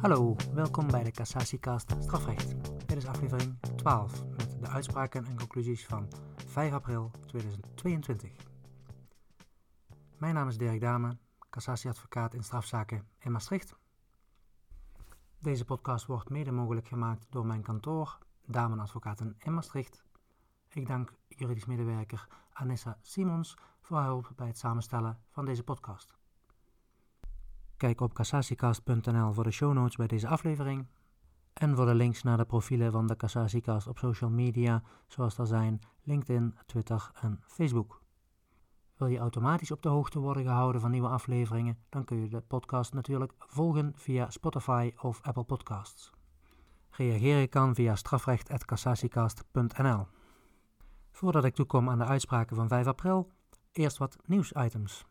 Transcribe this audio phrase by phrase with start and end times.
[0.00, 2.54] Hallo, welkom bij de Cassatiecast Strafrecht.
[2.86, 6.08] Dit is aflevering 12 met de uitspraken en conclusies van
[6.46, 8.32] 5 april 2022.
[10.18, 11.16] Mijn naam is Dirk Dame,
[11.50, 13.76] cassatieadvocaat in strafzaken in Maastricht.
[15.38, 20.04] Deze podcast wordt mede mogelijk gemaakt door mijn kantoor, Damen Advocaten in Maastricht.
[20.68, 26.19] Ik dank juridisch medewerker Anissa Simons voor haar hulp bij het samenstellen van deze podcast.
[27.80, 30.86] Kijk op cassatiecast.nl voor de show notes bij deze aflevering
[31.52, 35.46] en voor de links naar de profielen van de Cassatiecast op social media, zoals er
[35.46, 38.02] zijn LinkedIn, Twitter en Facebook.
[38.96, 42.40] Wil je automatisch op de hoogte worden gehouden van nieuwe afleveringen, dan kun je de
[42.40, 46.10] podcast natuurlijk volgen via Spotify of Apple Podcasts.
[46.90, 50.06] Reageren kan via strafrecht.cassatiecast.nl.
[51.10, 53.30] Voordat ik toekom aan de uitspraken van 5 april,
[53.72, 55.08] eerst wat nieuwsitems.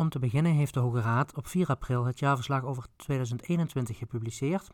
[0.00, 4.70] Om te beginnen heeft de Hoge Raad op 4 april het jaarverslag over 2021 gepubliceerd.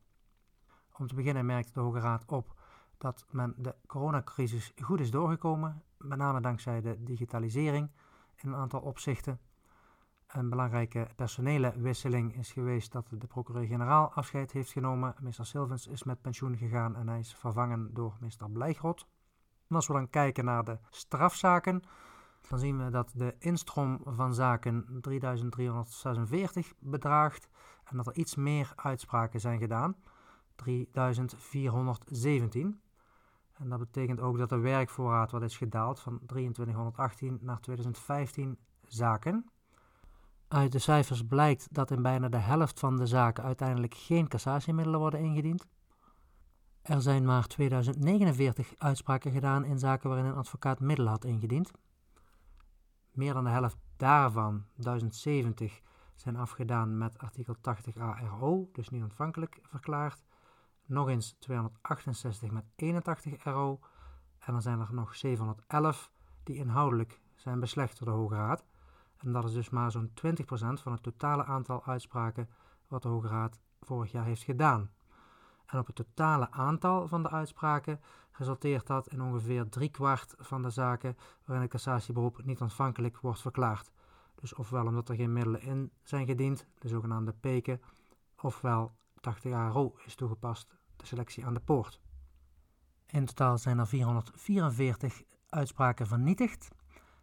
[0.98, 2.54] Om te beginnen merkt de Hoge Raad op
[2.98, 7.90] dat men de coronacrisis goed is doorgekomen, met name dankzij de digitalisering
[8.36, 9.40] in een aantal opzichten.
[10.32, 15.14] Een belangrijke personele wisseling is geweest dat de procureur-generaal afscheid heeft genomen.
[15.20, 19.06] Meester Silvens is met pensioen gegaan en hij is vervangen door meester Blijgrot.
[19.68, 21.82] En als we dan kijken naar de strafzaken,
[22.48, 27.48] dan zien we dat de instroom van zaken 3346 bedraagt
[27.84, 29.96] en dat er iets meer uitspraken zijn gedaan,
[30.56, 32.80] 3417.
[33.52, 39.50] En dat betekent ook dat de werkvoorraad wat is gedaald van 2318 naar 2015 zaken.
[40.50, 45.00] Uit de cijfers blijkt dat in bijna de helft van de zaken uiteindelijk geen cassatiemiddelen
[45.00, 45.66] worden ingediend.
[46.82, 51.70] Er zijn maar 2049 uitspraken gedaan in zaken waarin een advocaat middelen had ingediend.
[53.12, 55.80] Meer dan de helft daarvan, 1070,
[56.14, 60.24] zijn afgedaan met artikel 80 ARO, dus niet ontvankelijk verklaard.
[60.86, 63.80] Nog eens 268 met 81 RO.
[64.38, 66.10] En dan zijn er nog 711
[66.42, 68.64] die inhoudelijk zijn beslecht door de Hoge Raad.
[69.20, 70.12] En dat is dus maar zo'n 20%
[70.52, 72.48] van het totale aantal uitspraken
[72.88, 74.90] wat de Hoge Raad vorig jaar heeft gedaan.
[75.66, 78.00] En op het totale aantal van de uitspraken
[78.32, 83.90] resulteert dat in ongeveer driekwart van de zaken waarin het cassatieberoep niet ontvankelijk wordt verklaard.
[84.34, 87.80] Dus ofwel omdat er geen middelen in zijn gediend, de zogenaamde peken,
[88.40, 92.00] ofwel 80 ARO is toegepast, de selectie aan de poort.
[93.06, 96.68] In totaal zijn er 444 uitspraken vernietigd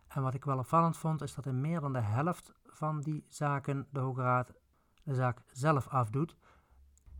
[0.07, 3.25] en wat ik wel opvallend vond, is dat in meer dan de helft van die
[3.27, 4.53] zaken de Hoge Raad
[5.03, 6.35] de zaak zelf afdoet.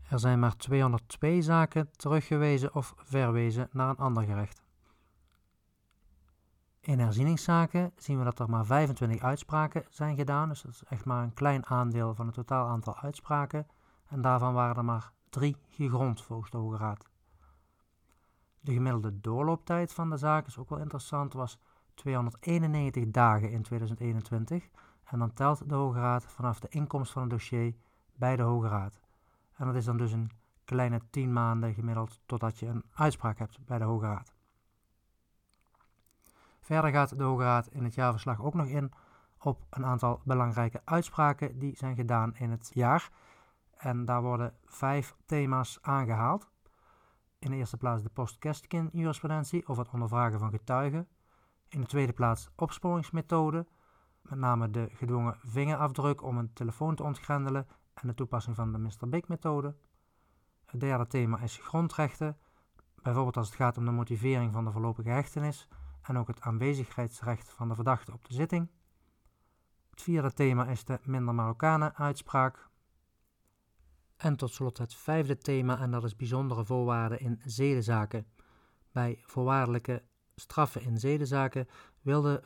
[0.08, 4.62] Er zijn maar 202 zaken teruggewezen of verwezen naar een ander gerecht.
[6.80, 11.04] In herzieningszaken zien we dat er maar 25 uitspraken zijn gedaan, dus dat is echt
[11.04, 13.66] maar een klein aandeel van het totaal aantal uitspraken.
[14.06, 17.08] En daarvan waren er maar drie gegrond volgens de Hoge Raad.
[18.60, 21.58] De gemiddelde doorlooptijd van de zaak is ook wel interessant, was
[21.98, 24.68] 291 dagen in 2021
[25.04, 27.74] en dan telt de Hoge Raad vanaf de inkomst van het dossier
[28.14, 29.00] bij de Hoge Raad.
[29.56, 30.30] En dat is dan dus een
[30.64, 34.34] kleine 10 maanden gemiddeld totdat je een uitspraak hebt bij de Hoge Raad.
[36.60, 38.92] Verder gaat de Hoge Raad in het jaarverslag ook nog in
[39.38, 43.10] op een aantal belangrijke uitspraken die zijn gedaan in het jaar.
[43.76, 46.50] En daar worden vijf thema's aangehaald.
[47.38, 51.08] In de eerste plaats de post-Kestkin jurisprudentie of het ondervragen van getuigen.
[51.68, 53.66] In de tweede plaats opsporingsmethode,
[54.22, 58.78] met name de gedwongen vingerafdruk om een telefoon te ontgrendelen en de toepassing van de
[58.78, 59.08] Mr.
[59.08, 59.76] Big methode.
[60.64, 62.36] Het derde thema is grondrechten,
[63.02, 65.68] bijvoorbeeld als het gaat om de motivering van de voorlopige hechtenis
[66.02, 68.70] en ook het aanwezigheidsrecht van de verdachte op de zitting.
[69.90, 72.68] Het vierde thema is de minder Marokkanen uitspraak.
[74.16, 78.26] En tot slot het vijfde thema en dat is bijzondere voorwaarden in zedenzaken.
[78.92, 80.02] Bij voorwaardelijke
[80.40, 81.68] straffen in zedenzaken
[82.02, 82.40] wil de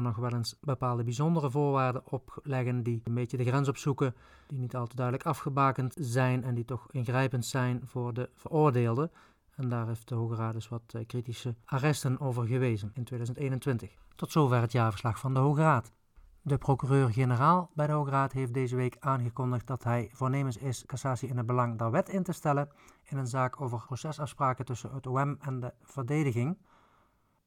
[0.00, 4.14] nog wel eens bepaalde bijzondere voorwaarden opleggen die een beetje de grens opzoeken,
[4.46, 9.10] die niet al te duidelijk afgebakend zijn en die toch ingrijpend zijn voor de veroordeelde.
[9.54, 13.94] En daar heeft de Hoge Raad dus wat eh, kritische arresten over gewezen in 2021.
[14.16, 15.92] Tot zover het jaarverslag van de Hoge Raad.
[16.42, 21.28] De procureur-generaal bij de Hoge Raad heeft deze week aangekondigd dat hij voornemens is cassatie
[21.28, 22.68] in het belang der wet in te stellen
[23.02, 26.56] in een zaak over procesafspraken tussen het OM en de verdediging.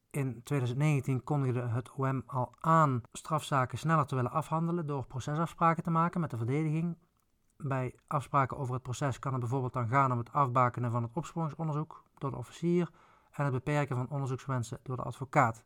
[0.09, 5.89] In 2019 kondigde het OM al aan strafzaken sneller te willen afhandelen door procesafspraken te
[5.89, 6.98] maken met de verdediging.
[7.57, 11.12] Bij afspraken over het proces kan het bijvoorbeeld dan gaan om het afbakenen van het
[11.13, 12.89] opsporingsonderzoek door de officier
[13.31, 15.63] en het beperken van onderzoekswensen door de advocaat.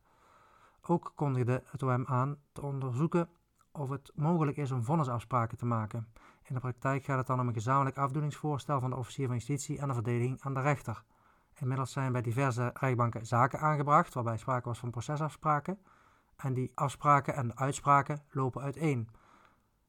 [0.82, 3.30] Ook kondigde het OM aan te onderzoeken
[3.72, 6.08] of het mogelijk is om vonnisafspraken te maken.
[6.44, 9.80] In de praktijk gaat het dan om een gezamenlijk afdoeningsvoorstel van de officier van justitie
[9.80, 11.04] en de verdediging aan de rechter.
[11.62, 15.80] Inmiddels zijn bij diverse rechtbanken zaken aangebracht waarbij sprake was van procesafspraken.
[16.36, 19.10] En die afspraken en uitspraken lopen uiteen.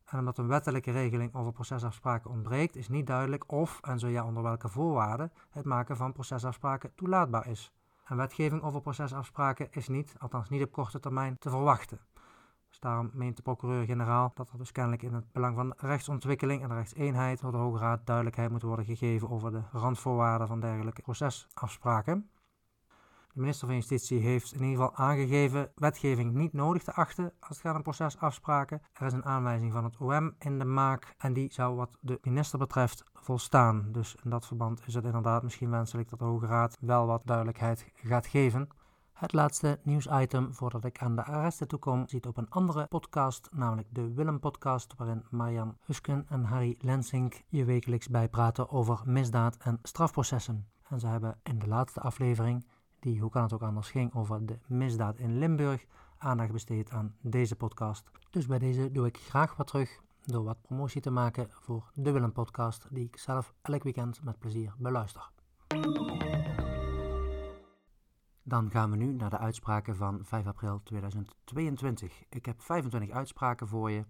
[0.04, 4.24] En omdat een wettelijke regeling over procesafspraken ontbreekt, is niet duidelijk of, en zo ja
[4.24, 7.72] onder welke voorwaarden, het maken van procesafspraken toelaatbaar is.
[8.04, 12.00] En wetgeving over procesafspraken is niet, althans niet op korte termijn, te verwachten.
[12.72, 16.74] Dus daarom meent de procureur-generaal dat er dus kennelijk in het belang van rechtsontwikkeling en
[16.74, 22.30] rechtseenheid door de Hoge Raad duidelijkheid moet worden gegeven over de randvoorwaarden van dergelijke procesafspraken.
[23.32, 27.48] De minister van Justitie heeft in ieder geval aangegeven wetgeving niet nodig te achten als
[27.48, 28.82] het gaat om procesafspraken.
[28.92, 32.18] Er is een aanwijzing van het OM in de maak en die zou wat de
[32.22, 33.88] minister betreft volstaan.
[33.90, 37.22] Dus in dat verband is het inderdaad misschien wenselijk dat de Hoge Raad wel wat
[37.24, 38.68] duidelijkheid gaat geven.
[39.22, 43.88] Het laatste nieuwsitem voordat ik aan de arresten toekom ziet op een andere podcast, namelijk
[43.90, 49.78] de Willem podcast, waarin Marjan Husken en Harry Lensink je wekelijks bijpraten over misdaad en
[49.82, 50.66] strafprocessen.
[50.88, 52.66] En ze hebben in de laatste aflevering,
[53.00, 55.86] die hoe kan het ook anders ging over de misdaad in Limburg,
[56.18, 58.10] aandacht besteed aan deze podcast.
[58.30, 62.10] Dus bij deze doe ik graag wat terug door wat promotie te maken voor de
[62.10, 65.30] Willem podcast, die ik zelf elk weekend met plezier beluister.
[68.44, 72.24] Dan gaan we nu naar de uitspraken van 5 april 2022.
[72.28, 74.04] Ik heb 25 uitspraken voor je.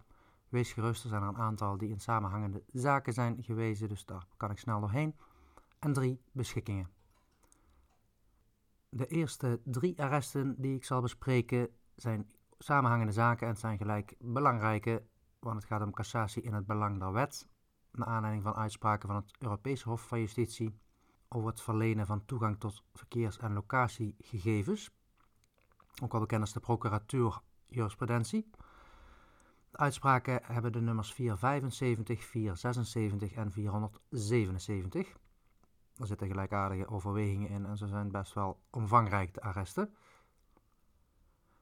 [0.48, 4.26] Wees gerust, er zijn er een aantal die in samenhangende zaken zijn gewezen, dus daar
[4.36, 5.16] kan ik snel doorheen.
[5.78, 6.90] En drie beschikkingen.
[8.88, 15.02] De eerste drie arresten die ik zal bespreken zijn samenhangende zaken en zijn gelijk belangrijke,
[15.38, 17.48] want het gaat om cassatie in het belang der wet,
[17.92, 20.80] naar aanleiding van uitspraken van het Europese Hof van Justitie
[21.34, 24.90] over het verlenen van toegang tot verkeers- en locatiegegevens,
[26.02, 28.50] ook wel bekend als de procuratuur jurisprudentie.
[29.70, 35.16] De uitspraken hebben de nummers 475, 476 en 477.
[35.96, 39.94] Er zitten gelijkaardige overwegingen in en ze zijn best wel omvangrijk, de arresten.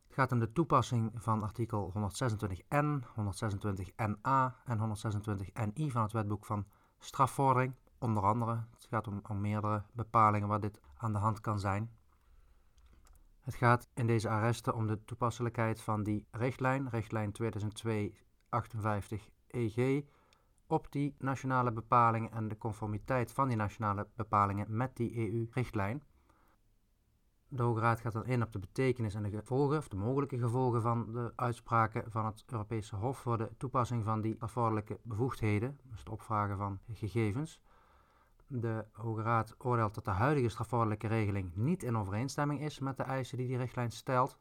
[0.07, 6.67] Het gaat om de toepassing van artikel 126n, 126na en 126ni van het wetboek van
[6.99, 11.61] strafvordering Onder andere, het gaat om, om meerdere bepalingen waar dit aan de hand kan
[11.61, 11.91] zijn.
[13.41, 20.05] Het gaat in deze arresten om de toepasselijkheid van die richtlijn, richtlijn 2002-58-EG,
[20.67, 26.03] op die nationale bepalingen en de conformiteit van die nationale bepalingen met die EU-richtlijn.
[27.49, 30.39] De Hoge Raad gaat dan in op de betekenis en de gevolgen, of de mogelijke
[30.39, 35.79] gevolgen van de uitspraken van het Europese Hof voor de toepassing van die afvorderlijke bevoegdheden,
[35.83, 37.61] dus het opvragen van gegevens.
[38.53, 43.03] De Hoge Raad oordeelt dat de huidige strafvordelijke regeling niet in overeenstemming is met de
[43.03, 44.39] eisen die die richtlijn stelt,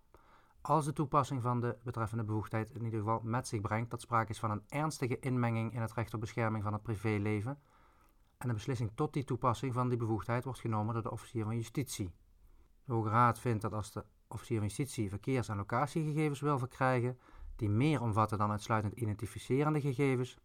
[0.61, 4.31] als de toepassing van de betreffende bevoegdheid in ieder geval met zich brengt dat sprake
[4.31, 7.59] is van een ernstige inmenging in het recht op bescherming van het privéleven
[8.37, 11.55] en de beslissing tot die toepassing van die bevoegdheid wordt genomen door de officier van
[11.55, 12.13] justitie.
[12.85, 17.19] De Hoge Raad vindt dat als de officier van justitie verkeers- en locatiegegevens wil verkrijgen,
[17.55, 20.37] die meer omvatten dan uitsluitend identificerende gegevens,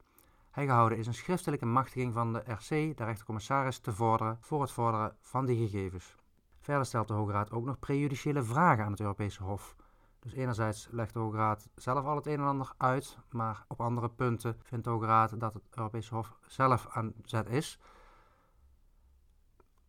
[0.54, 4.70] hij gehouden is een schriftelijke machtiging van de RC, de rechtercommissaris, te vorderen voor het
[4.70, 6.14] vorderen van die gegevens.
[6.60, 9.76] Verder stelt de Hoge Raad ook nog prejudiciële vragen aan het Europese Hof.
[10.18, 13.80] Dus enerzijds legt de Hoge Raad zelf al het een en ander uit, maar op
[13.80, 17.78] andere punten vindt de Hoge Raad dat het Europese Hof zelf aan zet is.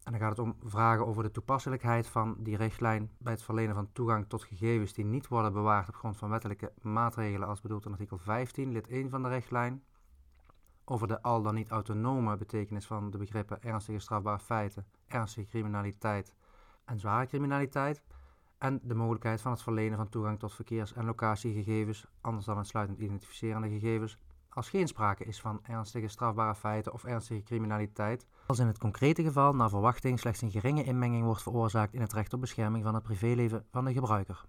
[0.04, 3.76] En dan gaat het om vragen over de toepasselijkheid van die richtlijn bij het verlenen
[3.76, 7.86] van toegang tot gegevens die niet worden bewaard op grond van wettelijke maatregelen als bedoeld
[7.86, 9.84] in artikel 15, lid 1 van de richtlijn
[10.86, 16.34] over de al dan niet autonome betekenis van de begrippen ernstige strafbare feiten, ernstige criminaliteit
[16.86, 18.04] en zware criminaliteit,
[18.58, 23.00] en de mogelijkheid van het verlenen van toegang tot verkeers- en locatiegegevens, anders dan uitsluitend
[23.00, 24.18] identificerende gegevens,
[24.50, 29.24] als geen sprake is van ernstige strafbare feiten of ernstige criminaliteit, als in het concrete
[29.24, 32.94] geval naar verwachting slechts een geringe inmenging wordt veroorzaakt in het recht op bescherming van
[32.94, 34.46] het privéleven van de gebruiker.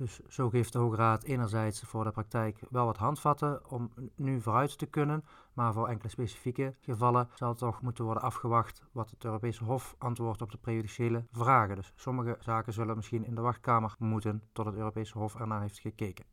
[0.00, 4.40] Dus zo geeft de Hoge Raad enerzijds voor de praktijk wel wat handvatten om nu
[4.40, 9.24] vooruit te kunnen, maar voor enkele specifieke gevallen zal toch moeten worden afgewacht wat het
[9.24, 11.76] Europese Hof antwoordt op de prejudiciële vragen.
[11.76, 15.78] Dus sommige zaken zullen misschien in de wachtkamer moeten tot het Europese Hof ernaar heeft
[15.78, 16.24] gekeken.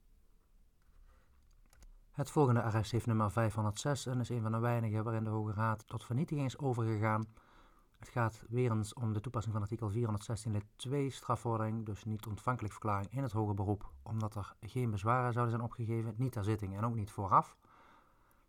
[2.12, 5.54] Het volgende arrest heeft nummer 506 en is een van de weinige waarin de Hoge
[5.54, 7.28] Raad tot vernietiging is overgegaan
[8.00, 12.26] het gaat weer eens om de toepassing van artikel 416 lid 2 strafvordering, dus niet
[12.26, 16.44] ontvankelijk verklaring in het hoger beroep, omdat er geen bezwaren zouden zijn opgegeven, niet ter
[16.44, 17.58] zitting en ook niet vooraf.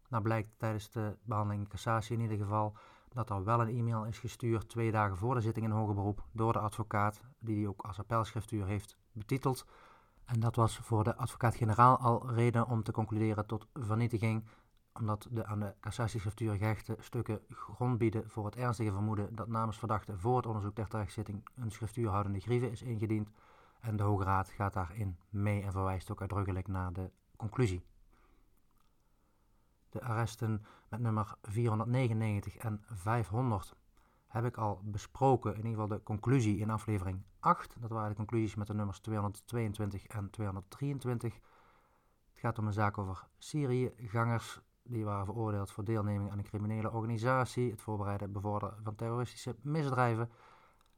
[0.08, 2.76] Nou blijkt tijdens de behandeling cassatie in ieder geval
[3.08, 6.24] dat er wel een e-mail is gestuurd twee dagen voor de zitting in hoger beroep
[6.32, 9.66] door de advocaat, die die ook als appelschriftuur heeft betiteld.
[10.24, 14.44] En dat was voor de advocaat-generaal al reden om te concluderen tot vernietiging,
[14.98, 19.78] omdat de aan de cassatieschriftuur gehechte stukken grond bieden voor het ernstige vermoeden dat namens
[19.78, 23.30] verdachte voor het onderzoek ter terechtzitting een schriftuurhoudende grieve is ingediend.
[23.80, 27.84] En de Hoge Raad gaat daarin mee en verwijst ook uitdrukkelijk naar de conclusie.
[29.88, 33.76] De arresten met nummer 499 en 500
[34.26, 37.76] heb ik al besproken, in ieder geval de conclusie in aflevering 8.
[37.80, 41.34] Dat waren de conclusies met de nummers 222 en 223.
[42.28, 44.60] Het gaat om een zaak over Syrië-gangers.
[44.90, 50.30] Die waren veroordeeld voor deelneming aan een criminele organisatie, het voorbereiden bevorderen van terroristische misdrijven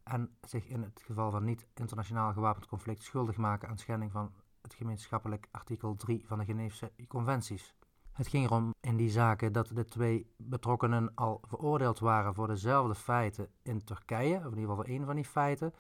[0.02, 4.32] en zich in het geval van niet-internationaal gewapend conflict schuldig maken aan schending van
[4.62, 7.75] het gemeenschappelijk artikel 3 van de Geneefse conventies.
[8.12, 12.94] Het ging erom in die zaken dat de twee betrokkenen al veroordeeld waren voor dezelfde
[12.94, 15.75] feiten in Turkije, of in ieder geval voor één van die feiten.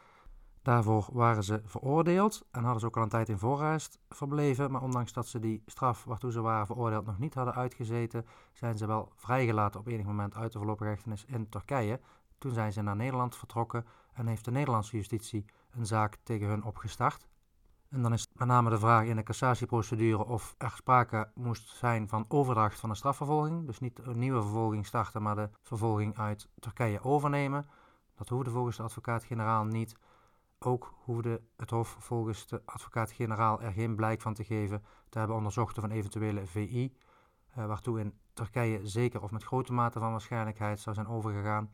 [0.62, 4.82] Daarvoor waren ze veroordeeld en hadden ze ook al een tijd in voorarrest verbleven, maar
[4.82, 8.86] ondanks dat ze die straf waartoe ze waren veroordeeld nog niet hadden uitgezeten, zijn ze
[8.86, 12.00] wel vrijgelaten op enig moment uit de voorlopige hechtenis in Turkije.
[12.38, 16.64] Toen zijn ze naar Nederland vertrokken en heeft de Nederlandse justitie een zaak tegen hun
[16.64, 17.28] opgestart.
[17.88, 22.08] En dan is met name de vraag in de cassatieprocedure of er sprake moest zijn
[22.08, 23.66] van overdracht van een strafvervolging.
[23.66, 27.66] Dus niet een nieuwe vervolging starten, maar de vervolging uit Turkije overnemen.
[28.14, 29.96] Dat hoefde volgens de advocaat-generaal niet.
[30.64, 35.36] Ook hoefde het Hof volgens de advocaat-generaal er geen blijk van te geven te hebben
[35.36, 36.96] onderzocht of een eventuele VI,
[37.50, 41.70] eh, waartoe in Turkije zeker of met grote mate van waarschijnlijkheid zou zijn overgegaan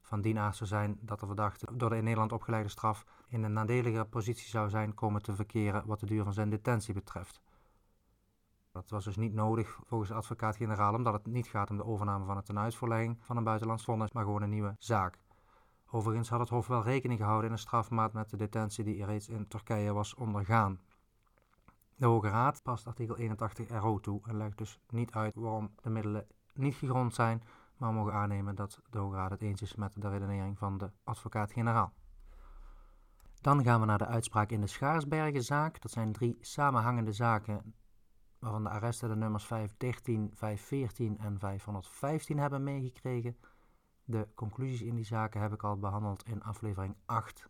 [0.00, 3.42] van dien aard zou zijn dat de verdachte door de in Nederland opgelegde straf in
[3.42, 7.40] een nadelige positie zou zijn komen te verkeren wat de duur van zijn detentie betreft.
[8.72, 12.24] Dat was dus niet nodig volgens de advocaat-generaal, omdat het niet gaat om de overname
[12.24, 15.18] van het tenuitvoorlegging van een buitenlands vonnis, maar gewoon een nieuwe zaak.
[15.90, 19.28] Overigens had het Hof wel rekening gehouden in een strafmaat met de detentie die reeds
[19.28, 20.80] in Turkije was ondergaan.
[21.96, 25.90] De Hoge Raad past artikel 81 RO toe en legt dus niet uit waarom de
[25.90, 27.42] middelen niet gegrond zijn
[27.78, 30.90] maar mogen aannemen dat de Hoge Raad het eens is met de redenering van de
[31.04, 31.92] advocaat-generaal.
[33.40, 35.80] Dan gaan we naar de uitspraak in de Schaarsbergenzaak.
[35.80, 37.74] Dat zijn drie samenhangende zaken
[38.38, 43.36] waarvan de arresten de nummers 513, 514 en 515 hebben meegekregen.
[44.10, 47.48] De conclusies in die zaken heb ik al behandeld in aflevering 8.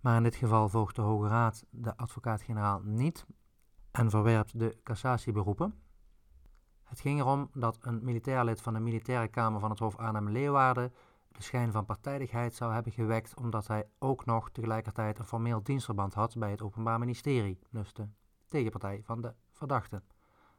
[0.00, 3.26] Maar in dit geval volgt de Hoge Raad de advocaat-generaal niet
[3.90, 5.74] en verwerpt de cassatieberoepen.
[6.82, 10.92] Het ging erom dat een militair lid van de militaire kamer van het Hof Arnhem-Leeuwarden
[11.36, 16.14] de schijn van partijdigheid zou hebben gewekt omdat hij ook nog tegelijkertijd een formeel dienstverband
[16.14, 18.08] had bij het Openbaar Ministerie, de
[18.48, 20.02] tegenpartij van de verdachte.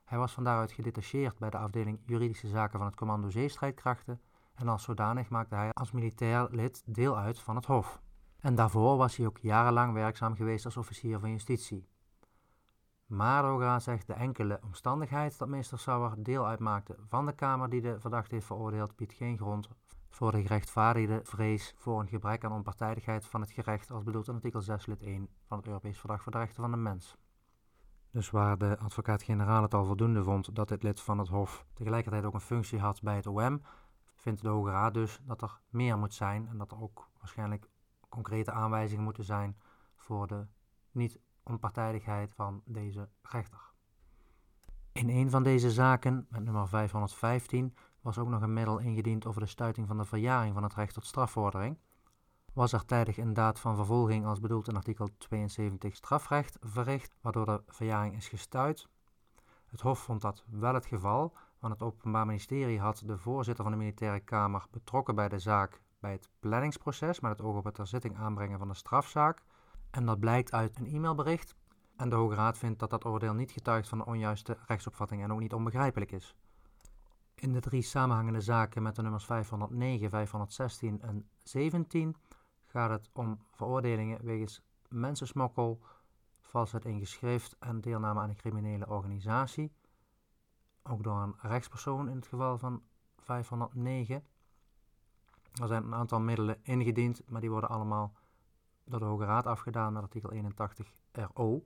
[0.07, 4.21] Hij was van daaruit gedetacheerd bij de afdeling Juridische Zaken van het Commando Zeestrijdkrachten
[4.55, 8.01] en als zodanig maakte hij als militair lid deel uit van het Hof.
[8.39, 11.87] En daarvoor was hij ook jarenlang werkzaam geweest als officier van justitie.
[13.05, 17.99] Maroga zegt de enkele omstandigheid dat meester Sauer deel uitmaakte van de Kamer die de
[17.99, 19.69] verdachte heeft veroordeeld, biedt geen grond
[20.09, 24.33] voor de gerechtvaardigde vrees voor een gebrek aan onpartijdigheid van het gerecht als bedoeld in
[24.33, 27.17] artikel 6 lid 1 van het Europees Verdrag voor de Rechten van de Mens.
[28.17, 32.24] Dus waar de advocaat-generaal het al voldoende vond dat dit lid van het Hof tegelijkertijd
[32.24, 33.62] ook een functie had bij het OM,
[34.15, 37.69] vindt de Hoge Raad dus dat er meer moet zijn en dat er ook waarschijnlijk
[38.09, 39.57] concrete aanwijzingen moeten zijn
[39.95, 40.47] voor de
[40.91, 43.74] niet onpartijdigheid van deze rechter.
[44.91, 49.41] In een van deze zaken, met nummer 515, was ook nog een middel ingediend over
[49.41, 51.77] de stuiting van de verjaring van het recht tot strafvordering.
[52.57, 57.45] Was er tijdig een daad van vervolging als bedoeld in artikel 72 strafrecht verricht, waardoor
[57.45, 58.87] de verjaring is gestuit.
[59.65, 63.73] Het Hof vond dat wel het geval, want het Openbaar Ministerie had de voorzitter van
[63.73, 67.75] de Militaire Kamer betrokken bij de zaak bij het planningsproces met het oog op het
[67.75, 69.41] ter zitting aanbrengen van de strafzaak.
[69.91, 71.55] En dat blijkt uit een e-mailbericht.
[71.95, 75.31] En de Hoge Raad vindt dat dat oordeel niet getuigt van een onjuiste rechtsopvatting en
[75.31, 76.35] ook niet onbegrijpelijk is.
[77.35, 82.15] In de drie samenhangende zaken met de nummers 509, 516 en 17
[82.77, 85.81] gaat het om veroordelingen wegens mensensmokkel,
[86.39, 89.72] valsheid in geschrift en deelname aan een criminele organisatie.
[90.84, 92.84] Ook door een rechtspersoon in het geval van
[93.17, 94.24] 509.
[95.62, 98.13] Er zijn een aantal middelen ingediend, maar die worden allemaal
[98.84, 101.65] door de Hoge Raad afgedaan met artikel 81 RO.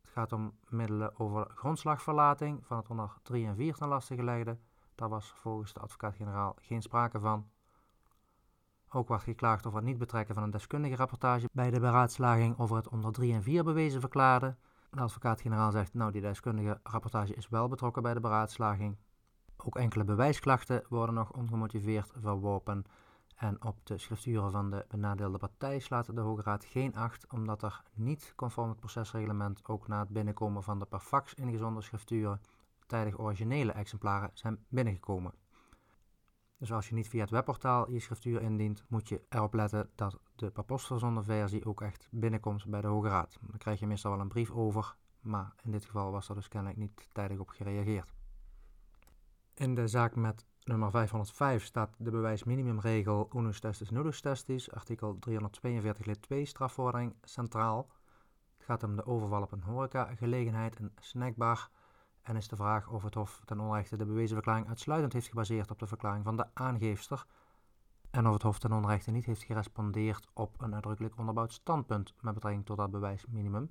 [0.00, 4.58] Het gaat om middelen over grondslagverlating van het onder 3 en 4 ten laste gelegde.
[4.94, 7.50] Daar was volgens de advocaat-generaal geen sprake van.
[8.90, 12.76] Ook werd geklaagd over het niet betrekken van een deskundige rapportage bij de beraadslaging over
[12.76, 14.56] het onder 3 en 4 bewezen verklaarde.
[14.90, 18.96] De advocaat-generaal zegt, nou die deskundige rapportage is wel betrokken bij de beraadslaging.
[19.56, 22.84] Ook enkele bewijsklachten worden nog ongemotiveerd verworpen.
[23.36, 27.62] En op de schrifturen van de benadeelde partij slaat de Hoge Raad geen acht, omdat
[27.62, 32.40] er niet conform het procesreglement ook na het binnenkomen van de per fax ingezonden schrifturen
[32.86, 35.32] tijdig originele exemplaren zijn binnengekomen.
[36.58, 40.18] Dus als je niet via het webportaal je schriftuur indient, moet je erop letten dat
[40.34, 43.38] de per post verzonden versie ook echt binnenkomt bij de Hoge Raad.
[43.40, 46.48] Dan krijg je meestal wel een brief over, maar in dit geval was er dus
[46.48, 48.12] kennelijk niet tijdig op gereageerd.
[49.54, 56.06] In de zaak met nummer 505 staat de bewijsminimumregel unus testis nullus testis, artikel 342
[56.06, 57.90] lid 2 strafvordering centraal.
[58.56, 61.70] Het gaat om de overval op een horecagelegenheid, een snackbar,
[62.26, 65.70] en is de vraag of het Hof ten onrechte de bewezen verklaring uitsluitend heeft gebaseerd
[65.70, 67.26] op de verklaring van de aangeefster
[68.10, 72.34] en of het Hof ten onrechte niet heeft gerespondeerd op een uitdrukkelijk onderbouwd standpunt met
[72.34, 73.70] betrekking tot dat bewijsminimum,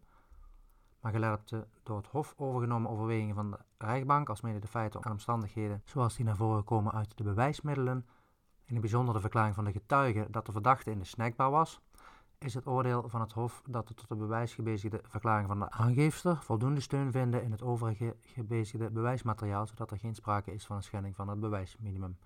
[0.99, 5.01] maar gelet op de door het Hof overgenomen overwegingen van de rechtbank, alsmede de feiten
[5.01, 8.05] en omstandigheden zoals die naar voren komen uit de bewijsmiddelen,
[8.63, 11.81] in het bijzonder de verklaring van de getuige dat de verdachte in de snackbar was,
[12.45, 15.69] is het oordeel van het Hof dat de tot de bewijs gebezigde verklaring van de
[15.69, 20.75] aangeefster voldoende steun vinden in het overige gebezigde bewijsmateriaal, zodat er geen sprake is van
[20.75, 22.17] een schending van het bewijsminimum.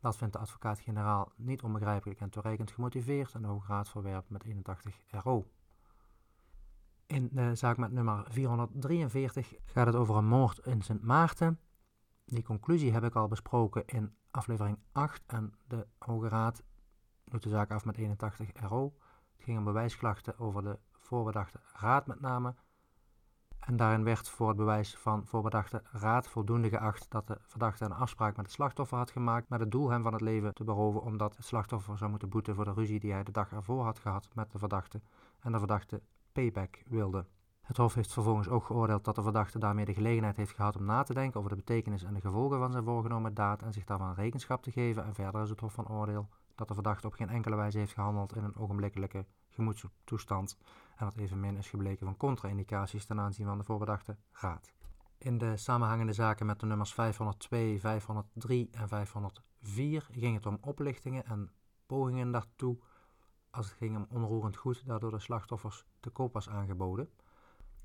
[0.00, 4.44] Dat vindt de advocaat-generaal niet onbegrijpelijk en toereikend gemotiveerd en de Hoge Raad verwerpt met
[4.44, 5.46] 81 RO.
[7.06, 11.60] In de zaak met nummer 443 gaat het over een moord in Sint Maarten.
[12.24, 16.62] Die conclusie heb ik al besproken in aflevering 8 en de Hoge Raad
[17.24, 18.94] doet de zaak af met 81 RO
[19.44, 22.54] ging om bewijsklachten over de voorbedachte raad met name.
[23.58, 27.92] En daarin werd voor het bewijs van voorbedachte raad voldoende geacht dat de verdachte een
[27.92, 31.02] afspraak met het slachtoffer had gemaakt met het doel hem van het leven te beroven
[31.02, 33.98] omdat het slachtoffer zou moeten boeten voor de ruzie die hij de dag ervoor had
[33.98, 35.00] gehad met de verdachte
[35.40, 37.26] en de verdachte payback wilde.
[37.60, 40.84] Het Hof heeft vervolgens ook geoordeeld dat de verdachte daarmee de gelegenheid heeft gehad om
[40.84, 43.84] na te denken over de betekenis en de gevolgen van zijn voorgenomen daad en zich
[43.84, 45.04] daarvan rekenschap te geven.
[45.04, 47.92] En verder is het Hof van oordeel dat de verdachte op geen enkele wijze heeft
[47.92, 50.58] gehandeld in een ogenblikkelijke gemoedstoestand
[50.96, 54.72] en dat evenmin is gebleken van contra-indicaties ten aanzien van de voorbedachte raad.
[55.18, 61.24] In de samenhangende zaken met de nummers 502, 503 en 504 ging het om oplichtingen
[61.24, 61.50] en
[61.86, 62.78] pogingen daartoe
[63.50, 67.10] als het ging om onroerend goed dat door de slachtoffers te koop was aangeboden.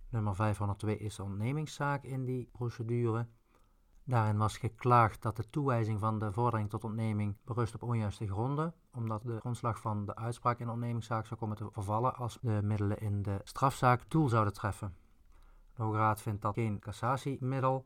[0.09, 3.27] Nummer 502 is de ontnemingszaak in die procedure.
[4.09, 8.73] Daarin was geklaagd dat de toewijzing van de vordering tot ontneming berust op onjuiste gronden,
[8.93, 12.59] omdat de grondslag van de uitspraak in de ontnemingszaak zou komen te vervallen als de
[12.63, 14.95] middelen in de strafzaak doel zouden treffen.
[15.73, 17.85] De Hoge Raad vindt dat geen cassatiemiddel,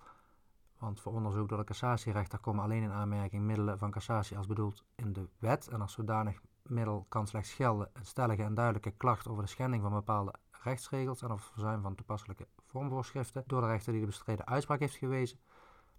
[0.77, 4.83] want voor onderzoek door de cassatierechter komen alleen in aanmerking middelen van cassatie als bedoeld
[4.95, 9.27] in de wet en als zodanig middel kan slechts gelden een stellige en duidelijke klacht
[9.27, 10.33] over de schending van bepaalde
[10.63, 14.95] rechtsregels en of verzuim van toepasselijke vormvoorschriften door de rechter die de bestreden uitspraak heeft
[14.95, 15.39] gewezen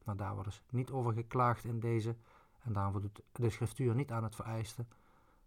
[0.04, 2.16] maar daar wordt dus niet over geklaagd in deze
[2.62, 4.86] en daarom voldoet de schriftuur niet aan het vereiste,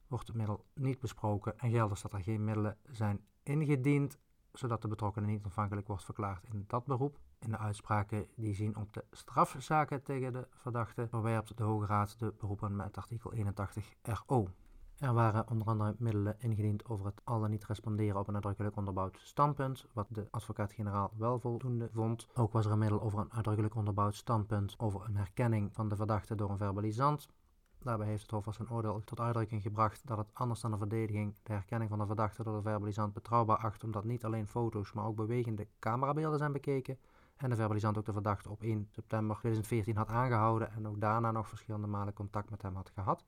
[0.08, 4.18] wordt het middel niet besproken en geldt dus dat er geen middelen zijn ingediend,
[4.54, 7.20] zodat de betrokkenen niet ontvankelijk wordt verklaard in dat beroep.
[7.40, 12.20] In de uitspraken die zien op de strafzaken tegen de verdachte verwerpt de Hoge Raad
[12.20, 14.48] de beroepen met artikel 81 RO.
[15.00, 18.76] Er waren onder andere middelen ingediend over het al dan niet responderen op een uitdrukkelijk
[18.76, 22.28] onderbouwd standpunt, wat de advocaat-generaal wel voldoende vond.
[22.34, 25.96] Ook was er een middel over een uitdrukkelijk onderbouwd standpunt over een herkenning van de
[25.96, 27.28] verdachte door een verbalisant.
[27.80, 30.78] Daarbij heeft het Hof als zijn oordeel tot uitdrukking gebracht dat het anders dan de
[30.78, 34.94] verdediging de herkenning van de verdachte door de verbalisant betrouwbaar acht, omdat niet alleen foto's,
[34.94, 36.98] maar ook bewegende camerabeelden zijn bekeken
[37.36, 41.32] en de verbalisant ook de verdachte op 1 september 2014 had aangehouden en ook daarna
[41.32, 43.26] nog verschillende malen contact met hem had gehad.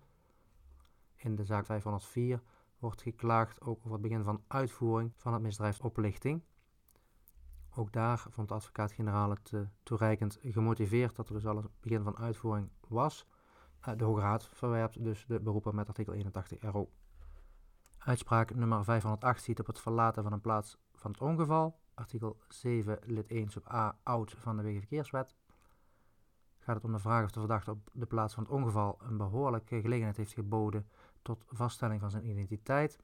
[1.22, 2.42] In de zaak 504
[2.78, 6.44] wordt geklaagd ook over het begin van uitvoering van het misdrijf oplichting.
[7.76, 12.04] Ook daar vond de advocaat-generaal het uh, toereikend gemotiveerd dat er dus al een begin
[12.04, 13.28] van uitvoering was.
[13.88, 16.90] Uh, de Hoge Raad verwerpt dus de beroepen met artikel 81 RO.
[17.98, 23.00] Uitspraak nummer 508 ziet op het verlaten van een plaats van het ongeval, artikel 7
[23.06, 25.36] lid 1 sub a oud van de Wegenverkeerswet
[26.70, 29.18] gaat het om de vraag of de verdachte op de plaats van het ongeval een
[29.18, 30.90] behoorlijke gelegenheid heeft geboden
[31.36, 33.00] tot vaststelling van zijn identiteit.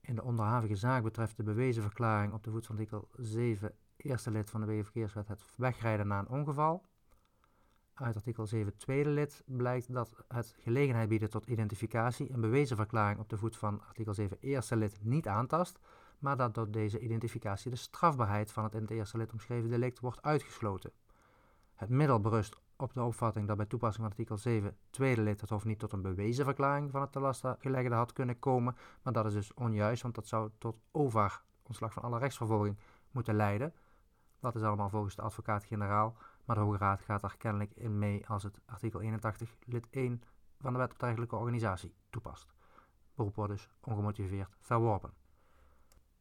[0.00, 4.30] In de onderhavige zaak betreft de bewezen verklaring op de voet van artikel 7 eerste
[4.30, 6.84] lid van de Wegenverkeerswet het wegrijden na een ongeval.
[7.94, 13.20] Uit artikel 7 tweede lid blijkt dat het gelegenheid bieden tot identificatie een bewezen verklaring
[13.20, 15.78] op de voet van artikel 7 eerste lid niet aantast,
[16.18, 20.00] maar dat door deze identificatie de strafbaarheid van het in het eerste lid omschreven delict
[20.00, 20.92] wordt uitgesloten.
[21.74, 25.50] Het middel berust op de opvatting dat bij toepassing van artikel 7 tweede lid het
[25.50, 29.26] Hof niet tot een bewezen verklaring van het te gelegde had kunnen komen, maar dat
[29.26, 32.78] is dus onjuist, want dat zou tot over ontslag van alle rechtsvervolging
[33.10, 33.74] moeten leiden.
[34.40, 38.28] Dat is allemaal volgens de advocaat-generaal Maar de Hoge Raad gaat daar kennelijk in mee
[38.28, 40.22] als het artikel 81 lid 1
[40.60, 42.54] van de wet op de eigenlijke organisatie toepast.
[43.14, 45.12] Beroep wordt dus ongemotiveerd verworpen.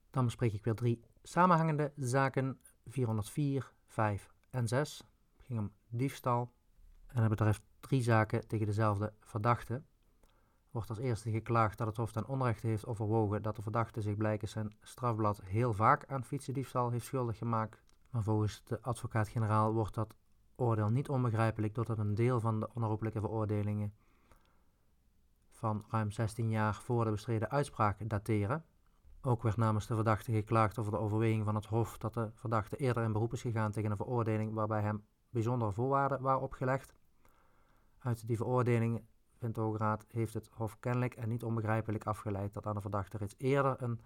[0.10, 5.11] Dan bespreek ik weer drie samenhangende zaken 404, 5 en 6.
[5.52, 6.52] Het om diefstal
[7.08, 9.82] en dat betreft drie zaken tegen dezelfde verdachte.
[10.72, 14.18] Wordt als eerste geklaagd dat het Hof ten onrechte heeft overwogen dat de verdachte zich
[14.18, 17.84] blijkens zijn strafblad heel vaak aan fietsendiefstal heeft schuldig gemaakt.
[18.10, 20.16] Maar volgens de advocaat-generaal wordt dat
[20.56, 23.94] oordeel niet onbegrijpelijk doordat een deel van de onherroepelijke veroordelingen
[25.50, 28.66] van ruim 16 jaar voor de bestreden uitspraak dateren.
[29.22, 32.76] Ook werd namens de verdachte geklaagd over de overweging van het Hof dat de verdachte
[32.76, 36.94] eerder in beroep is gegaan tegen een veroordeling waarbij hem bijzondere voorwaarden waren opgelegd.
[38.00, 39.04] Uit die veroordeling,
[39.38, 42.82] vindt de Hoge Raad, heeft het Hof kennelijk en niet onbegrijpelijk afgeleid dat aan de
[42.82, 44.00] verdachte reeds eerder een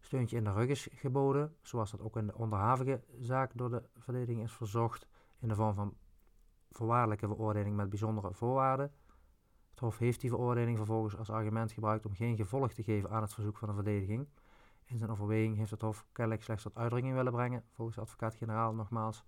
[0.00, 3.82] steuntje in de rug is geboden, zoals dat ook in de onderhavige zaak door de
[3.98, 5.06] verdediging is verzocht,
[5.38, 5.96] in de vorm van
[6.70, 8.92] voorwaardelijke veroordeling met bijzondere voorwaarden.
[9.70, 13.22] Het Hof heeft die veroordeling vervolgens als argument gebruikt om geen gevolg te geven aan
[13.22, 14.28] het verzoek van de verdediging.
[14.84, 19.24] In zijn overweging heeft het Hof kennelijk slechts tot uitdrukking willen brengen, volgens advocaat-generaal nogmaals,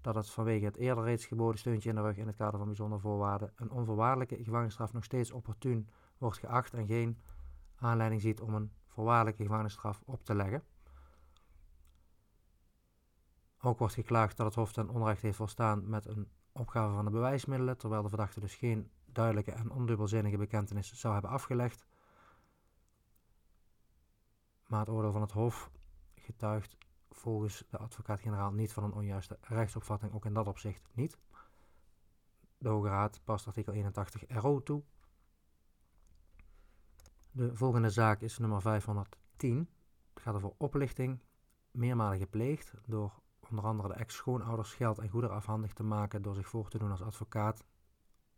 [0.00, 2.66] dat het vanwege het eerder reeds geboden steuntje in de rug in het kader van
[2.66, 7.18] bijzondere voorwaarden een onvoorwaardelijke gevangenisstraf nog steeds opportun wordt geacht en geen
[7.76, 10.64] aanleiding ziet om een voorwaardelijke gevangenisstraf op te leggen.
[13.62, 17.10] Ook wordt geklaagd dat het Hof ten onrecht heeft volstaan met een opgave van de
[17.10, 21.86] bewijsmiddelen, terwijl de verdachte dus geen duidelijke en ondubbelzinnige bekentenis zou hebben afgelegd.
[24.66, 25.70] Maar het oordeel van het Hof
[26.14, 26.76] getuigt
[27.10, 31.18] volgens de advocaat-generaal niet van een onjuiste rechtsopvatting, ook in dat opzicht niet.
[32.58, 34.82] De Hoge Raad past artikel 81 RO toe.
[37.30, 39.68] De volgende zaak is nummer 510.
[40.14, 41.20] Het gaat over oplichting,
[41.70, 43.20] meermalig gepleegd door
[43.50, 46.90] onder andere de ex-schoonouders geld en goederen afhandig te maken door zich voor te doen
[46.90, 47.64] als advocaat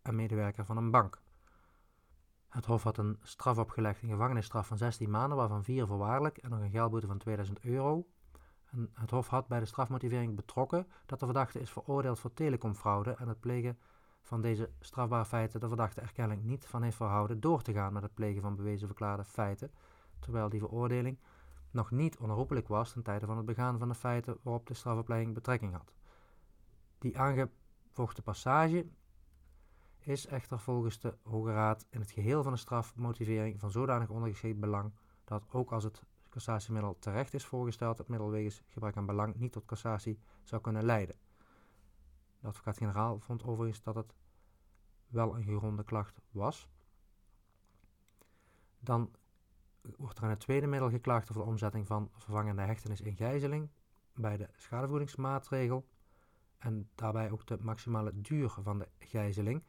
[0.01, 1.21] en medewerker van een bank.
[2.49, 6.49] Het Hof had een straf opgelegd, een gevangenisstraf van 16 maanden, waarvan 4 voorwaardelijk en
[6.49, 8.07] nog een geldboete van 2000 euro.
[8.93, 13.27] Het Hof had bij de strafmotivering betrokken dat de verdachte is veroordeeld voor telecomfraude en
[13.27, 13.77] het plegen
[14.21, 18.03] van deze strafbare feiten de verdachte erkennelijk niet van heeft verhouden door te gaan met
[18.03, 19.71] het plegen van bewezen verklaarde feiten,
[20.19, 21.17] terwijl die veroordeling
[21.71, 25.33] nog niet onherroepelijk was ten tijde van het begaan van de feiten waarop de strafopleiding
[25.33, 25.93] betrekking had.
[26.97, 28.87] Die aangevochten passage
[29.99, 34.59] is echter volgens de Hoge Raad in het geheel van de strafmotivering van zodanig ondergeschikt
[34.59, 39.35] belang dat ook als het cassatiemiddel terecht is voorgesteld, het middel wegens gebrek aan belang
[39.35, 41.15] niet tot cassatie zou kunnen leiden.
[42.39, 44.15] De advocaat-generaal vond overigens dat het
[45.07, 46.69] wel een gegronde klacht was.
[48.79, 49.11] Dan
[49.97, 53.69] wordt er in het tweede middel geklaagd over de omzetting van vervangende hechtenis in gijzeling
[54.13, 55.87] bij de schadevoedingsmaatregel
[56.57, 59.63] en daarbij ook de maximale duur van de gijzeling.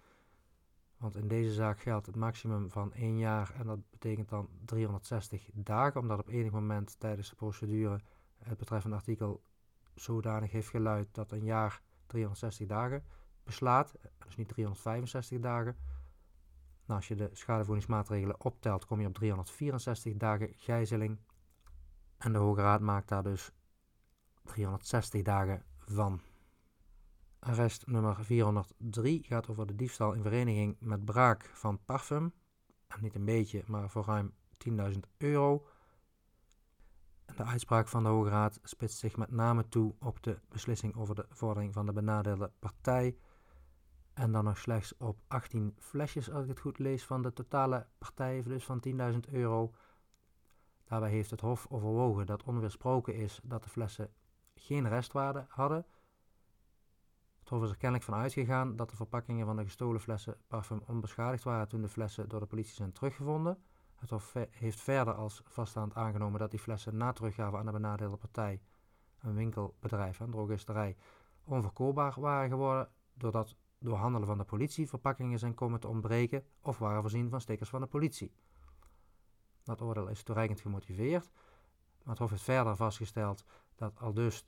[0.97, 5.51] Want in deze zaak geldt het maximum van 1 jaar en dat betekent dan 360
[5.53, 8.01] dagen, omdat op enig moment tijdens de procedure
[8.39, 9.43] het betreffende artikel
[9.95, 13.05] zodanig heeft geluid dat een jaar 360 dagen
[13.45, 15.77] beslaat, dus niet 365 dagen.
[16.87, 21.19] Nou, als je de schadevoedingsmaatregelen optelt, kom je op 364 dagen gijzeling.
[22.19, 23.53] En de Hoge Raad maakt daar dus
[24.43, 26.21] 360 dagen van.
[27.45, 32.33] Arrest nummer 403 gaat over de diefstal in vereniging met braak van parfum.
[32.87, 34.35] En niet een beetje, maar voor ruim
[34.69, 35.67] 10.000 euro.
[37.37, 41.15] De uitspraak van de Hoge Raad spitst zich met name toe op de beslissing over
[41.15, 43.17] de vordering van de benadeelde partij.
[44.15, 47.87] En dan nog slechts op 18 flesjes, als ik het goed lees, van de totale
[47.99, 49.75] partij, dus van 10.000 euro.
[50.85, 54.13] Daarbij heeft het Hof overwogen dat onweersproken is dat de flessen
[54.55, 55.87] geen restwaarde hadden.
[57.45, 60.83] Het Hof is er kennelijk van uitgegaan dat de verpakkingen van de gestolen flessen parfum
[60.87, 63.59] onbeschadigd waren toen de flessen door de politie zijn teruggevonden.
[63.95, 68.17] Het Hof heeft verder als vaststaand aangenomen dat die flessen na teruggave aan de benadeelde
[68.17, 68.61] partij,
[69.21, 70.97] een winkelbedrijf, een drogisterij,
[71.45, 76.79] onverkoopbaar waren geworden doordat door handelen van de politie verpakkingen zijn komen te ontbreken of
[76.79, 78.33] waren voorzien van stickers van de politie.
[79.65, 81.31] Dat oordeel is toereikend gemotiveerd,
[82.03, 84.47] maar het Hof heeft verder vastgesteld dat al dus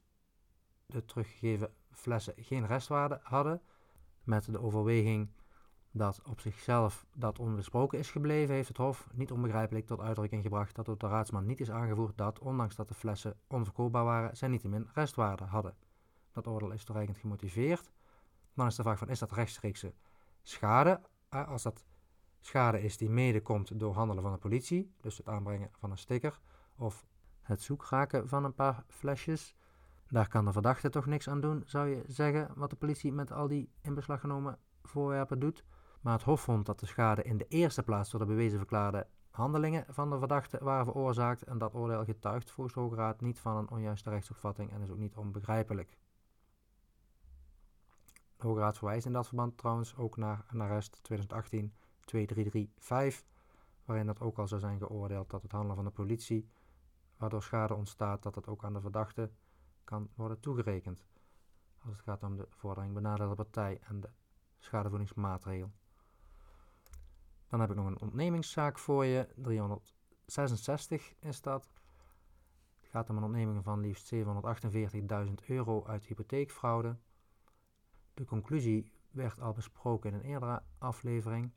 [0.87, 3.63] de teruggegeven flessen geen restwaarde hadden,
[4.25, 5.29] met de overweging
[5.91, 10.75] dat op zichzelf dat onbesproken is gebleven, heeft het Hof niet onbegrijpelijk tot uitdrukking gebracht
[10.75, 14.49] dat door de raadsman niet is aangevoerd dat, ondanks dat de flessen onverkoopbaar waren, zij
[14.49, 15.77] niettemin restwaarde hadden.
[16.33, 17.91] Dat oordeel is toereikend gemotiveerd.
[18.55, 19.95] Dan is de vraag van, is dat rechtstreekse
[20.43, 21.01] schade?
[21.29, 21.85] Als dat
[22.41, 25.99] schade is die mede komt door handelen van de politie, dus het aanbrengen van een
[25.99, 26.41] sticker
[26.77, 27.07] of
[27.43, 29.55] het zoekraken van een paar flesjes,
[30.09, 33.33] Daar kan de verdachte toch niks aan doen, zou je zeggen, wat de politie met
[33.33, 35.65] al die in beslag genomen voorwerpen doet.
[36.01, 39.07] Maar het Hof vond dat de schade in de eerste plaats door de bewezen verklaarde
[39.31, 43.39] handelingen van de verdachte waren veroorzaakt en dat oordeel getuigt volgens de Hoge Raad niet
[43.39, 45.99] van een onjuiste rechtsopvatting en is ook niet onbegrijpelijk.
[48.37, 51.73] De Hoge Raad verwijst in dat verband trouwens ook naar een arrest 2018
[52.05, 53.25] 2335,
[53.85, 56.49] waarin dat ook al zou zijn geoordeeld dat het handelen van de politie,
[57.17, 59.31] waardoor schade ontstaat, dat het ook aan de verdachte
[59.87, 61.07] kan worden toegerekend.
[61.79, 64.11] Als het gaat om de vordering benadeelde partij en de
[64.59, 65.73] schadevoedingsmaatregel.
[67.49, 69.29] Dan heb ik nog een ontnemingszaak voor je.
[69.37, 71.69] 366 is dat.
[72.81, 74.21] Het gaat om een ontneming van liefst 748.000
[75.47, 76.97] euro uit hypotheekfraude.
[78.15, 81.53] De conclusie werd al besproken in een eerdere aflevering.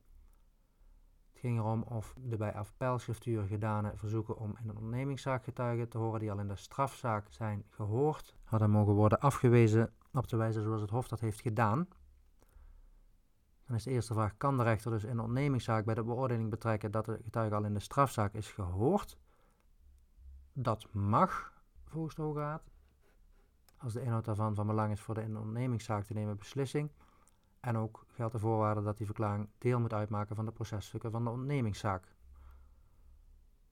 [1.39, 5.97] Het ging erom of de bij appelschriftuur gedane verzoeken om in een ondernemingszaak getuigen te
[5.97, 10.61] horen die al in de strafzaak zijn gehoord, hadden mogen worden afgewezen op de wijze
[10.61, 11.87] zoals het Hof dat heeft gedaan.
[13.65, 16.49] Dan is de eerste vraag, kan de rechter dus in een ondernemingszaak bij de beoordeling
[16.49, 19.17] betrekken dat de getuige al in de strafzaak is gehoord?
[20.53, 22.63] Dat mag, volgens de Hoge Raad.
[23.77, 26.91] Als de inhoud daarvan van belang is voor de in de ondernemingszaak te nemen beslissing.
[27.59, 31.23] En ook geldt de voorwaarde dat die verklaring deel moet uitmaken van de processtukken van
[31.23, 32.15] de ondernemingszaak.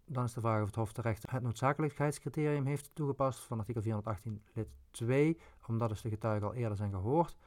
[0.06, 4.44] Dan is de vraag of het Hof terecht het noodzakelijkheidscriterium heeft toegepast van artikel 418
[4.54, 7.38] lid 2, omdat dus de getuigen al eerder zijn gehoord.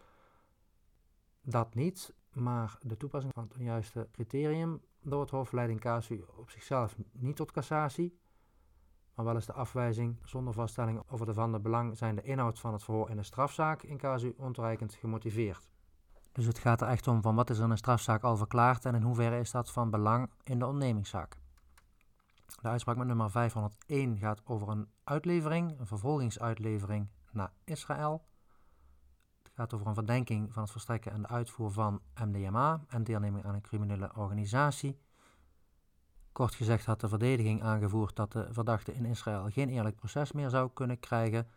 [1.42, 6.24] Dat niet, maar de toepassing van het onjuiste criterium door het Hof leidt in casu
[6.37, 8.18] op zichzelf niet tot cassatie,
[9.14, 12.72] maar wel is de afwijzing zonder vaststelling over de van de belang zijnde inhoud van
[12.72, 15.70] het verhoor in de strafzaak in casu ontoereikend gemotiveerd.
[16.33, 18.85] Dus het gaat er echt om van wat is er in een strafzaak al verklaard
[18.85, 21.37] en in hoeverre is dat van belang in de ondernemingszaak.
[22.61, 28.25] De uitspraak met nummer 501 gaat over een uitlevering, een vervolgingsuitlevering naar Israël.
[29.43, 33.45] Het gaat over een verdenking van het verstrekken en de uitvoer van MDMA en deelneming
[33.45, 34.99] aan een criminele organisatie.
[36.33, 40.51] Kort gezegd had de verdediging aangevoerd dat de verdachte in Israël geen eerlijk proces meer
[40.51, 41.49] zou kunnen krijgen,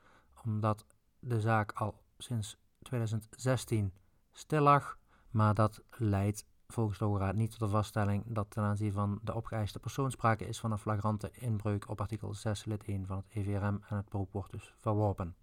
[0.44, 0.86] omdat
[1.20, 3.94] de zaak al sinds 2016
[4.34, 4.98] stil lag,
[5.30, 9.20] maar dat leidt volgens de Hoge Raad niet tot de vaststelling dat ten aanzien van
[9.24, 13.18] de opgeëiste persoon sprake is van een flagrante inbreuk op artikel 6 lid 1 van
[13.18, 15.36] het EVRM en het beroep wordt dus verworpen.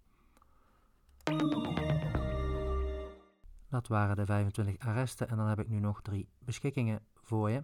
[3.69, 7.63] Dat waren de 25 arresten en dan heb ik nu nog drie beschikkingen voor je.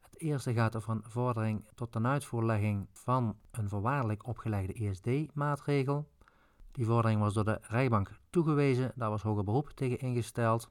[0.00, 6.08] Het eerste gaat over een vordering tot de uitvoerlegging van een voorwaardelijk opgelegde ESD-maatregel.
[6.72, 10.70] Die vordering was door de rechtbank toegewezen, daar was hoger beroep tegen ingesteld.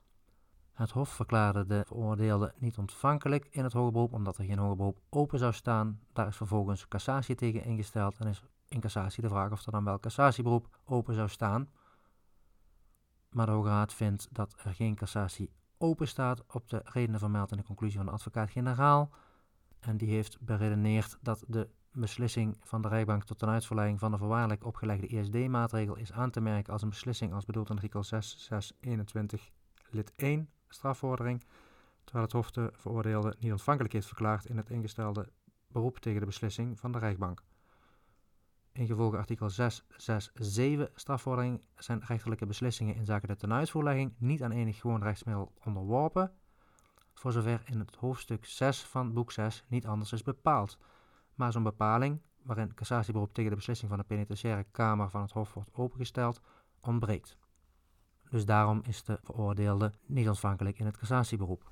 [0.73, 4.75] Het Hof verklaarde de veroordeelde niet ontvankelijk in het hoger beroep omdat er geen hoger
[4.75, 5.99] beroep open zou staan.
[6.13, 9.83] Daar is vervolgens cassatie tegen ingesteld en is in cassatie de vraag of er dan
[9.83, 11.69] wel cassatieberoep open zou staan.
[13.29, 17.51] Maar de Hoge Raad vindt dat er geen cassatie open staat op de redenen vermeld
[17.51, 19.09] in de conclusie van de advocaat-generaal.
[19.79, 24.65] En die heeft beredeneerd dat de beslissing van de rechtbank tot een van de voorwaardelijk
[24.65, 29.49] opgelegde ISD-maatregel is aan te merken als een beslissing als bedoeld in artikel 6621
[29.89, 31.43] lid 1 strafvordering,
[32.03, 35.29] terwijl het Hof de veroordeelde niet ontvankelijk heeft verklaard in het ingestelde
[35.67, 37.43] beroep tegen de beslissing van de rechtbank.
[38.71, 45.03] Ingevolge artikel 667 strafvordering zijn rechterlijke beslissingen in zaken de tenuitvoerlegging niet aan enig gewoon
[45.03, 46.31] rechtsmiddel onderworpen,
[47.13, 50.77] voor zover in het hoofdstuk 6 van boek 6 niet anders is bepaald.
[51.39, 55.53] Maar zo'n bepaling, waarin cassatieberoep tegen de beslissing van de penitentiaire kamer van het Hof
[55.53, 56.41] wordt opengesteld,
[56.79, 57.37] ontbreekt.
[58.29, 61.71] Dus daarom is de veroordeelde niet ontvankelijk in het cassatieberoep.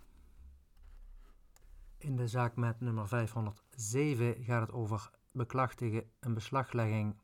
[1.97, 7.17] In de zaak met nummer 507 gaat het over beklachtigen een beslaglegging,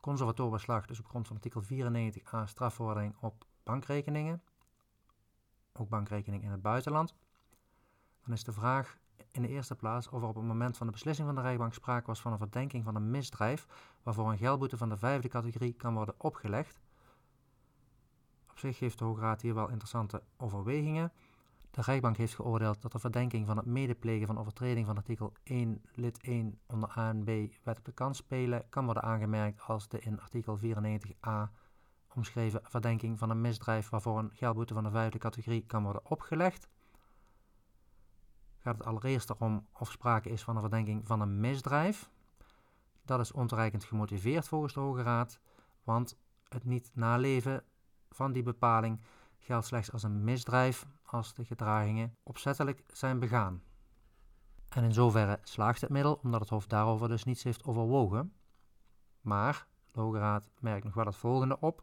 [0.00, 4.42] conservatorbeslag, dus op grond van artikel 94a strafvordering op bankrekeningen,
[5.72, 7.14] ook bankrekening in het buitenland.
[8.24, 8.98] Dan is de vraag
[9.36, 11.74] in de eerste plaats of er op het moment van de beslissing van de rechtbank
[11.74, 13.66] sprake was van een verdenking van een misdrijf
[14.02, 16.80] waarvoor een geldboete van de vijfde categorie kan worden opgelegd.
[18.50, 21.12] Op zich heeft de Hoge Raad hier wel interessante overwegingen.
[21.70, 25.82] De rechtbank heeft geoordeeld dat de verdenking van het medeplegen van overtreding van artikel 1
[25.94, 29.88] lid 1 onder A en B wet op de kans spelen kan worden aangemerkt als
[29.88, 31.50] de in artikel 94a
[32.14, 36.68] omschreven verdenking van een misdrijf waarvoor een geldboete van de vijfde categorie kan worden opgelegd
[38.66, 42.10] gaat het allereerst erom of sprake is van een verdenking van een misdrijf.
[43.04, 45.38] Dat is ontoereikend gemotiveerd volgens de Hoge Raad,
[45.84, 47.64] want het niet naleven
[48.10, 49.00] van die bepaling
[49.38, 53.62] geldt slechts als een misdrijf als de gedragingen opzettelijk zijn begaan.
[54.68, 58.32] En in zoverre slaagt het middel, omdat het Hof daarover dus niets heeft overwogen.
[59.20, 61.82] Maar De Hoge Raad merkt nog wel het volgende op.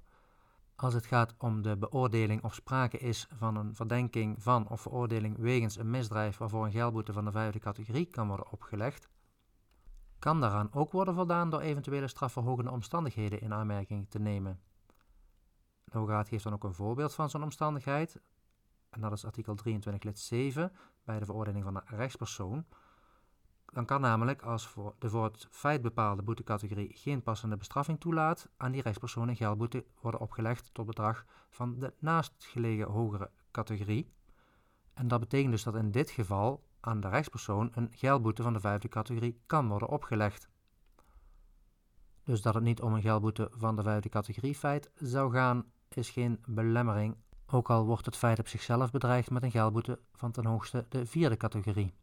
[0.75, 5.37] Als het gaat om de beoordeling of sprake is van een verdenking van of veroordeling
[5.37, 9.09] wegens een misdrijf waarvoor een geldboete van de vijfde categorie kan worden opgelegd,
[10.19, 14.59] kan daaraan ook worden voldaan door eventuele strafverhogende omstandigheden in aanmerking te nemen.
[15.83, 18.19] De Hoge Raad geeft dan ook een voorbeeld van zo'n omstandigheid,
[18.89, 20.71] en dat is artikel 23 lid 7
[21.03, 22.65] bij de veroordeling van een rechtspersoon.
[23.73, 28.49] Dan kan namelijk, als voor de voor het feit bepaalde boetecategorie geen passende bestraffing toelaat,
[28.57, 34.11] aan die rechtspersoon een geldboete worden opgelegd tot bedrag van de naastgelegen hogere categorie.
[34.93, 38.59] En dat betekent dus dat in dit geval aan de rechtspersoon een geldboete van de
[38.59, 40.49] vijfde categorie kan worden opgelegd.
[42.23, 46.09] Dus dat het niet om een geldboete van de vijfde categorie feit zou gaan, is
[46.09, 50.45] geen belemmering, ook al wordt het feit op zichzelf bedreigd met een geldboete van ten
[50.45, 51.93] hoogste de vierde categorie.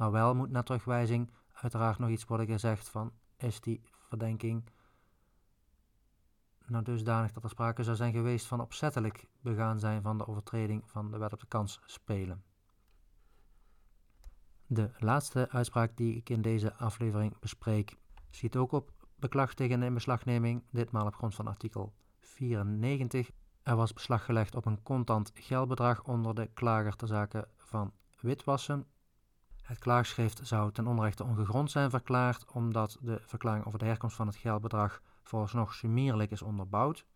[0.00, 4.64] Maar wel moet na terugwijzing uiteraard nog iets worden gezegd van is die verdenking
[6.66, 10.82] nou dusdanig dat er sprake zou zijn geweest van opzettelijk begaan zijn van de overtreding
[10.90, 12.44] van de wet op de kans spelen.
[14.66, 17.96] De laatste uitspraak die ik in deze aflevering bespreek,
[18.30, 23.30] ziet ook op beklag tegen in beslagneming, ditmaal op grond van artikel 94.
[23.62, 28.86] Er was beslag gelegd op een contant geldbedrag onder de klager ter zake van witwassen.
[29.70, 34.26] Het klaagschrift zou ten onrechte ongegrond zijn verklaard, omdat de verklaring over de herkomst van
[34.26, 37.06] het geldbedrag vooralsnog sumierlijk is onderbouwd.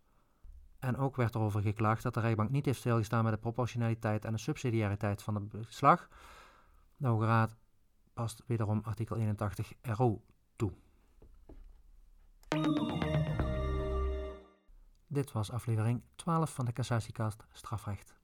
[0.79, 4.31] En ook werd erover geklaagd dat de rechtbank niet heeft stilgestaan met de proportionaliteit en
[4.31, 6.07] de subsidiariteit van het beslag.
[6.97, 7.55] De Hoge Raad
[8.13, 10.21] past wederom artikel 81 RO
[10.55, 10.71] toe.
[15.07, 18.15] Dit was aflevering 12 van de Cassatiekast Strafrecht.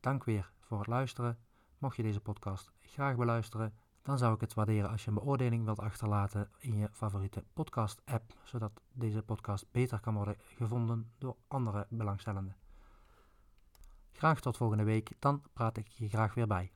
[0.00, 1.45] Dank weer voor het luisteren.
[1.78, 5.64] Mocht je deze podcast graag beluisteren, dan zou ik het waarderen als je een beoordeling
[5.64, 11.86] wilt achterlaten in je favoriete podcast-app, zodat deze podcast beter kan worden gevonden door andere
[11.90, 12.56] belangstellenden.
[14.12, 16.72] Graag tot volgende week, dan praat ik je graag weer bij.